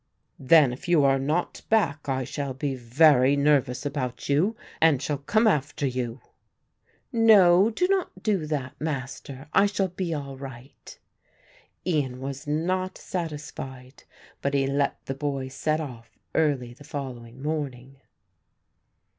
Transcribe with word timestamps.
"Then 0.39 0.73
if 0.73 0.87
you 0.87 1.03
are 1.05 1.19
not 1.19 1.61
back, 1.69 2.09
I 2.09 2.23
shall 2.23 2.55
be 2.55 2.73
very 2.73 3.35
nervous 3.35 3.85
about 3.85 4.27
you 4.29 4.55
and 4.81 4.99
shall 4.99 5.19
come 5.19 5.45
after 5.45 5.85
you." 5.85 6.21
"No, 7.13 7.69
do 7.69 7.87
not 7.87 8.23
do 8.23 8.47
that, 8.47 8.73
Master; 8.81 9.47
I 9.53 9.67
shall 9.67 9.89
be 9.89 10.11
all 10.11 10.37
right." 10.37 10.97
Ian 11.85 12.19
was 12.19 12.47
not 12.47 12.97
satisfied, 12.97 14.05
but 14.41 14.55
he 14.55 14.65
let 14.65 15.05
the 15.05 15.13
boy 15.13 15.49
set 15.49 15.79
off 15.79 16.17
early 16.33 16.73
the 16.73 16.83
following 16.83 17.39
morning. 17.39 17.97